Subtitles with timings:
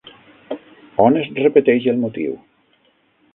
[1.03, 2.33] On es repeteix el motiu?